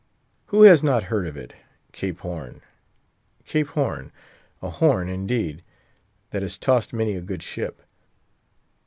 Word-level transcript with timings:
Who 0.47 0.63
has 0.63 0.81
not 0.81 1.03
heard 1.13 1.27
of 1.27 1.37
it? 1.37 1.53
Cape 1.91 2.21
Horn, 2.21 2.61
Cape 3.45 3.67
Horn—a 3.67 4.67
horn 4.71 5.07
indeed, 5.09 5.63
that 6.31 6.41
has 6.41 6.57
tossed 6.57 6.91
many 6.91 7.13
a 7.15 7.21
good 7.21 7.43
ship. 7.43 7.83